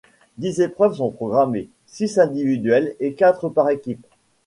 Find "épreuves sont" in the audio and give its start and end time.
0.61-1.11